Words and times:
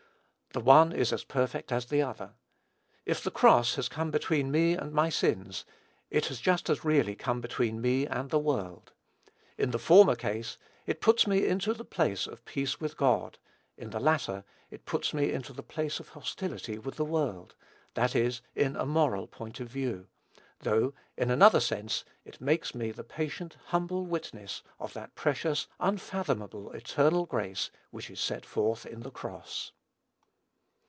The 0.53 0.59
one 0.59 0.91
is 0.91 1.13
as 1.13 1.23
perfect 1.23 1.71
as 1.71 1.85
the 1.85 2.01
other. 2.01 2.33
If 3.05 3.23
the 3.23 3.31
cross 3.31 3.75
has 3.75 3.87
come 3.87 4.11
between 4.11 4.51
me 4.51 4.73
and 4.73 4.91
my 4.91 5.07
sins, 5.07 5.63
it 6.09 6.25
has 6.25 6.41
just 6.41 6.69
as 6.69 6.83
really 6.83 7.15
come 7.15 7.39
between 7.39 7.79
me 7.79 8.05
and 8.05 8.29
the 8.29 8.37
world. 8.37 8.91
In 9.57 9.71
the 9.71 9.79
former 9.79 10.13
case, 10.13 10.57
it 10.85 10.99
puts 10.99 11.25
me 11.25 11.45
into 11.47 11.73
the 11.73 11.85
place 11.85 12.27
of 12.27 12.43
peace 12.43 12.81
with 12.81 12.97
God; 12.97 13.37
in 13.77 13.91
the 13.91 13.99
latter, 14.01 14.43
it 14.69 14.83
puts 14.83 15.13
me 15.13 15.31
into 15.31 15.53
the 15.53 15.63
place 15.63 16.01
of 16.01 16.09
hostility 16.09 16.77
with 16.77 16.97
the 16.97 17.05
world, 17.05 17.55
that 17.93 18.13
is, 18.13 18.41
in 18.53 18.75
a 18.75 18.85
moral 18.85 19.27
point 19.27 19.61
of 19.61 19.69
view; 19.69 20.07
though 20.59 20.93
in 21.15 21.31
another 21.31 21.61
sense 21.61 22.03
it 22.25 22.41
makes 22.41 22.75
me 22.75 22.91
the 22.91 23.05
patient, 23.05 23.55
humble 23.67 24.05
witness 24.05 24.63
of 24.81 24.91
that 24.91 25.15
precious, 25.15 25.67
unfathomable, 25.79 26.73
eternal 26.73 27.25
grace 27.25 27.71
which 27.89 28.09
is 28.09 28.19
set 28.19 28.45
forth 28.45 28.85
in 28.85 28.99
the 28.99 29.11
cross. 29.11 29.71